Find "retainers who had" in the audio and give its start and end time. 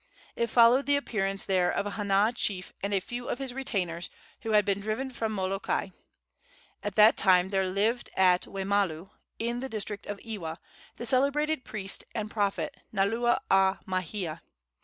3.53-4.65